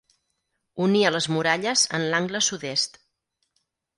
Unia 0.85 1.11
les 1.15 1.27
muralles 1.35 1.83
en 1.99 2.07
l'angle 2.13 2.43
sud-est. 2.47 3.01